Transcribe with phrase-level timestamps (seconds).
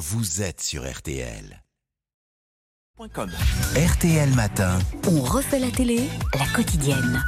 [0.00, 1.62] vous êtes sur RTL.
[2.98, 4.78] RTL Matin.
[5.06, 7.22] On refait la télé, la quotidienne.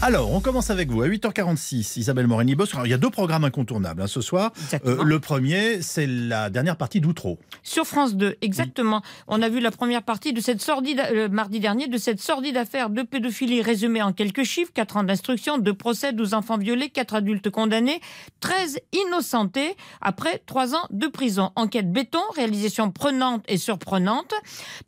[0.00, 2.76] Alors, on commence avec vous à 8h46, Isabelle Morini-Bosque.
[2.84, 4.52] Il y a deux programmes incontournables hein, ce soir.
[4.86, 7.36] Euh, le premier, c'est la dernière partie d'Outreau.
[7.64, 9.02] Sur France 2, exactement.
[9.26, 12.56] On a vu la première partie de cette sordide, euh, mardi dernier, de cette sordide
[12.56, 16.90] affaire de pédophilie résumée en quelques chiffres 4 ans d'instruction, 2 procès, 12 enfants violés,
[16.90, 18.00] 4 adultes condamnés,
[18.38, 21.50] 13 innocentés après 3 ans de prison.
[21.56, 24.32] Enquête béton, réalisation prenante et surprenante.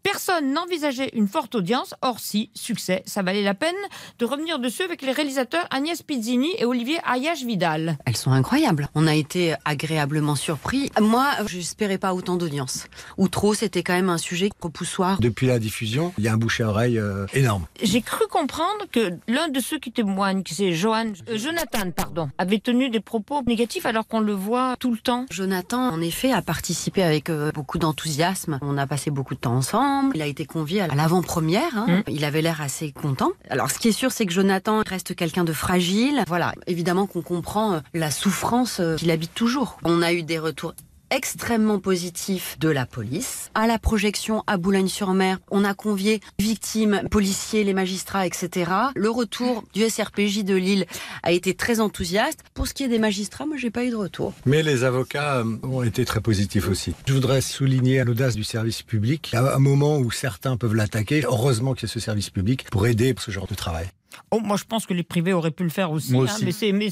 [0.04, 1.96] Personne n'envisageait une forte audience.
[2.00, 3.74] Or, si, succès, ça valait la peine
[4.20, 7.98] de revenir dessus avec les réalisateurs Agnès Pizzini et Olivier Ayache-Vidal.
[8.04, 8.88] Elles sont incroyables.
[8.94, 10.90] On a été agréablement surpris.
[11.00, 12.86] Moi, j'espérais pas autant d'audience.
[13.18, 15.20] Ou trop, c'était quand même un sujet repoussoir.
[15.20, 17.66] Depuis la diffusion, il y a un bouche à oreille euh, énorme.
[17.82, 22.30] J'ai cru comprendre que l'un de ceux qui témoignent, qui c'est Johan, euh, Jonathan, pardon,
[22.38, 25.26] avait tenu des propos négatifs alors qu'on le voit tout le temps.
[25.30, 28.58] Jonathan, en effet, a participé avec euh, beaucoup d'enthousiasme.
[28.62, 30.12] On a passé beaucoup de temps ensemble.
[30.16, 31.76] Il a été convié à l'avant-première.
[31.76, 32.02] hein.
[32.08, 33.30] Il avait l'air assez content.
[33.48, 36.24] Alors, ce qui est sûr, c'est que Jonathan reste quelqu'un de fragile.
[36.26, 39.78] Voilà, évidemment qu'on comprend euh, la souffrance euh, qu'il habite toujours.
[39.84, 40.74] On a eu des retours
[41.10, 43.50] extrêmement positifs de la police.
[43.54, 48.70] À la projection à Boulogne-sur-Mer, on a convié victimes, policiers, les magistrats, etc.
[48.94, 50.86] Le retour du SRPJ de Lille
[51.22, 52.40] a été très enthousiaste.
[52.54, 54.32] Pour ce qui est des magistrats, moi, j'ai pas eu de retour.
[54.46, 56.94] Mais les avocats euh, ont été très positifs aussi.
[57.06, 59.32] Je voudrais souligner l'audace du service public.
[59.34, 62.86] À un moment où certains peuvent l'attaquer, heureusement qu'il y a ce service public pour
[62.86, 63.88] aider ce genre de travail.
[64.32, 66.12] Oh, moi, je pense que les privés auraient pu le faire aussi.
[66.12, 66.44] Moi hein, aussi.
[66.44, 66.90] mais c'est, mais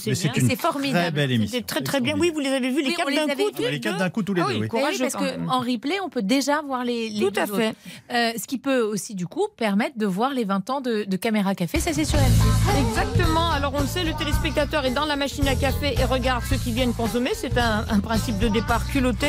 [0.56, 0.98] formidable.
[1.00, 1.52] très belle émission.
[1.58, 2.14] C'était très très bien.
[2.19, 4.11] Oui, vous les avez vus, les Oui, quatre d'un coup, tous Les les quatre d'un
[4.11, 4.62] coup, tous les Ah deux, oui, oui.
[4.62, 7.56] Oui, courageux parce qu'en replay, on peut déjà voir les, les Tout deux à autres.
[7.56, 7.74] fait.
[8.12, 11.16] Euh, ce qui peut aussi, du coup, permettre de voir les 20 ans de, de
[11.16, 11.80] Caméra Café.
[11.80, 12.89] Ça, c'est sur M6.
[12.89, 13.50] Exactement.
[13.50, 16.56] Alors on le sait, le téléspectateur est dans la machine à café et regarde ceux
[16.56, 17.30] qui viennent consommer.
[17.34, 19.28] C'est un, un principe de départ culotté.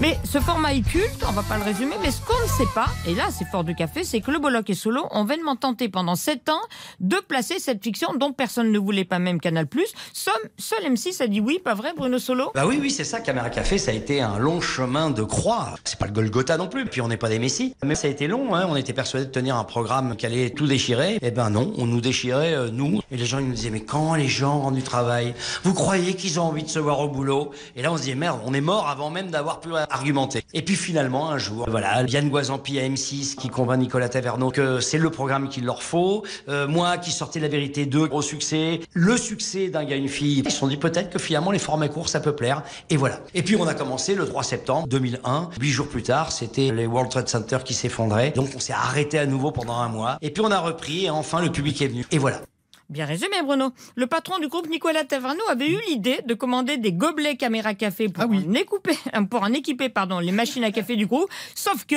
[0.00, 1.96] Mais ce format est culte, on va pas le résumer.
[2.02, 4.38] Mais ce qu'on ne sait pas, et là c'est fort du café, c'est que le
[4.38, 6.60] Bolloc et Solo ont vainement tenté pendant sept ans
[7.00, 9.66] de placer cette fiction dont personne ne voulait pas même Canal+.
[10.12, 12.50] Seul, seul M6 a dit oui, pas vrai Bruno Solo?
[12.54, 13.20] Bah oui, oui, c'est ça.
[13.20, 15.74] Caméra Café, ça a été un long chemin de croix.
[15.84, 17.74] C'est pas le Golgotha non plus, puis on n'est pas des messies.
[17.84, 18.66] Mais ça a été long, hein.
[18.68, 21.18] On était persuadés de tenir un programme qui allait tout déchirer.
[21.22, 23.00] Eh ben non, on nous déchirait, euh, nous.
[23.10, 26.14] Et les gens, ils nous disaient, mais quand les gens rendent du travail Vous croyez
[26.14, 27.50] qu'ils ont envie de se voir au boulot?
[27.74, 30.42] Et là, on se disait, merde, on est mort avant même d'avoir pu argumenter.
[30.54, 34.80] Et puis finalement, un jour, voilà, Yann Guazampi à M6 qui convainc Nicolas Taverneau que
[34.80, 36.24] c'est le programme qu'il leur faut.
[36.48, 38.80] Euh, moi qui sortais la vérité 2, gros succès.
[38.92, 40.42] Le succès d'un gars, une fille.
[40.44, 42.62] Ils se sont dit peut-être que finalement les formats courts, ça peut plaire.
[42.90, 43.20] Et voilà.
[43.32, 45.50] Et puis on a commencé le 3 septembre 2001.
[45.60, 48.32] Huit jours plus tard, c'était les World Trade Center qui s'effondraient.
[48.32, 50.18] Donc on s'est arrêté à nouveau pendant un mois.
[50.20, 52.04] Et puis on a repris et enfin le public est venu.
[52.10, 52.40] Et voilà.
[52.88, 53.70] Bien résumé, Bruno.
[53.96, 58.08] Le patron du groupe Nicolas Taverneau avait eu l'idée de commander des gobelets caméra café
[58.08, 58.44] pour Ah oui.
[58.48, 58.96] en équiper,
[59.30, 61.28] pour en équiper pardon, les machines à café du groupe.
[61.54, 61.96] Sauf que,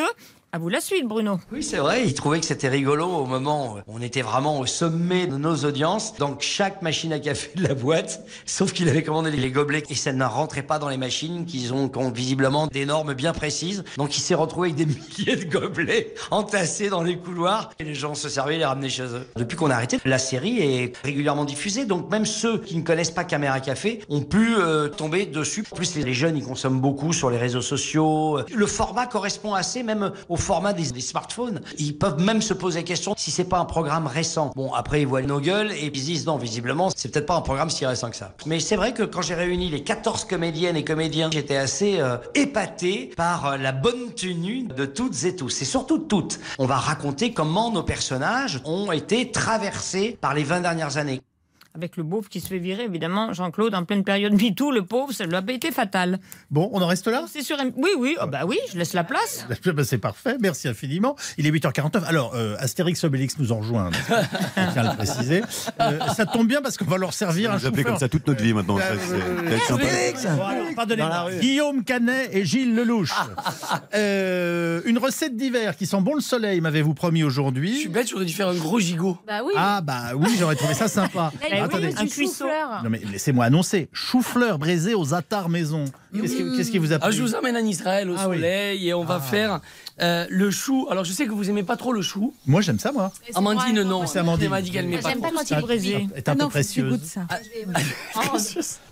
[0.52, 1.40] à vous la suite, Bruno.
[1.52, 2.04] Oui, c'est vrai.
[2.06, 5.58] Il trouvait que c'était rigolo au moment où on était vraiment au sommet de nos
[5.58, 6.16] audiences.
[6.16, 9.96] Donc chaque machine à café de la boîte, sauf qu'il avait commandé les gobelets et
[9.96, 13.32] ça ne rentrait pas dans les machines qui ont, qui ont visiblement des normes bien
[13.32, 13.84] précises.
[13.98, 14.86] Donc il s'est retrouvé avec des
[15.20, 18.90] milliers de gobelets entassés dans les couloirs et les gens se servaient et les ramenaient
[18.90, 19.28] chez eux.
[19.36, 21.86] Depuis qu'on a arrêté, la série est régulièrement diffusée.
[21.86, 25.64] Donc même ceux qui ne connaissent pas Caméra Café ont pu euh, tomber dessus.
[25.72, 28.40] En plus, les jeunes, ils consomment beaucoup sur les réseaux sociaux.
[28.52, 31.62] Le format correspond assez même au format des, smartphones.
[31.78, 34.52] Ils peuvent même se poser la question si c'est pas un programme récent.
[34.56, 37.36] Bon, après, ils voient nos gueules et ils se disent non, visiblement, c'est peut-être pas
[37.36, 38.34] un programme si récent que ça.
[38.46, 42.18] Mais c'est vrai que quand j'ai réuni les 14 comédiennes et comédiens, j'étais assez euh,
[42.36, 45.62] épaté par euh, la bonne tenue de toutes et tous.
[45.62, 46.40] Et surtout de toutes.
[46.58, 51.22] On va raconter comment nos personnages ont été traversés par les 20 dernières années.
[51.80, 55.14] Avec le beauf qui se fait virer, évidemment, Jean-Claude, en pleine période MeToo, le pauvre,
[55.14, 56.20] ça lui a pas été fatal.
[56.52, 57.24] Bon, on en reste là?
[57.32, 59.46] C'est sur M- Oui, oui, oh, bah oui, je laisse la place.
[59.74, 61.16] Ben, C'est parfait, merci infiniment.
[61.38, 62.04] Il est 8h49.
[62.06, 65.42] Alors, euh, Astérix Obélix nous en rejoint, je tiens à le préciser.
[65.80, 67.86] Euh, ça tombe bien parce qu'on va leur servir un chauffeur.
[67.86, 68.78] comme ça toute notre vie maintenant.
[68.78, 70.54] Euh, ça, euh, sympa.
[71.30, 71.40] Bon.
[71.40, 73.12] Guillaume Canet et Gilles Lelouch.
[73.96, 77.74] Euh, une recette d'hiver qui sent bon le soleil, m'avez-vous promis aujourd'hui?
[77.74, 79.18] Je suis bête, j'aurais dû faire un gros gigot.
[79.28, 79.54] Bah oui.
[79.56, 81.32] Ah bah oui, j'aurais trouvé ça sympa.
[81.78, 81.94] Attendez.
[82.84, 83.90] Non mais laissez-moi annoncer.
[83.94, 85.86] Chou-fleur braisé aux attards maison.
[86.14, 88.38] Qu'est-ce qui, qu'est-ce qui vous a Ah, je vous emmène en Israël au Ah oui.
[88.38, 89.60] soleil et on va faire
[90.02, 90.88] euh, le chou.
[90.90, 92.34] Alors je sais que vous aimez pas trop le chou.
[92.48, 93.12] Moi j'aime ça moi.
[93.36, 94.08] Amandine non.
[94.08, 94.46] C'est Amandine.
[94.46, 95.32] Elle m'a dit qu'elle aimait pas J'aime trop.
[95.32, 96.08] pas quand il est braisé.
[96.16, 97.00] est un peu précieuse.
[97.04, 97.28] ça.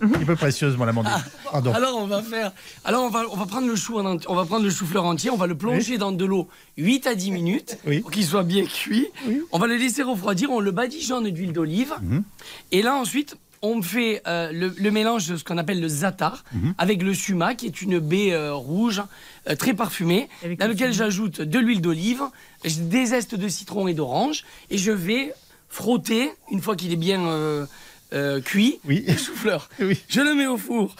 [0.01, 1.11] Un peu précieuse, moi l'amandine.
[1.53, 2.51] Alors on va faire.
[2.85, 5.37] Alors on va on va prendre le chou on va prendre le chou-fleur entier, on
[5.37, 6.47] va le plonger dans de l'eau
[6.77, 7.99] 8 à 10 minutes Oui.
[8.01, 9.07] pour qu'il soit bien cuit.
[9.51, 11.93] On va le laisser refroidir, on le badigeonne d'huile d'olive.
[12.01, 12.23] Mhm.
[12.71, 13.37] Et là ensuite
[13.75, 16.73] on fait euh, le, le mélange de ce qu'on appelle le zatar Mhm.
[16.77, 19.01] avec le sumac, qui est une baie euh, rouge
[19.49, 22.21] euh, très parfumée, Avec dans le lequel j'ajoute de l'huile d'olive,
[22.63, 25.33] des zestes de citron et d'orange, et je vais
[25.69, 27.65] frotter une fois qu'il est bien euh,
[28.13, 29.03] euh, cuit Oui.
[29.07, 29.69] le chou-fleur.
[29.79, 29.99] Oui.
[30.07, 30.95] Je le mets au four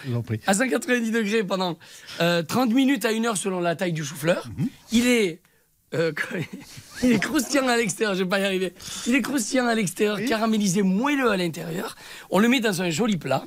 [0.45, 1.77] à 190 degrés pendant
[2.19, 4.49] euh, 30 minutes à 1 heure selon la taille du chou-fleur.
[4.57, 4.67] Mhm.
[4.91, 5.39] Il est.
[5.93, 6.11] euh,
[7.03, 8.73] il est croustillant à l'extérieur, je vais pas y arriver.
[9.05, 11.95] Il est croustillant à l'extérieur, caramélisé, moelleux à l'intérieur.
[12.29, 13.45] On le met dans un joli plat.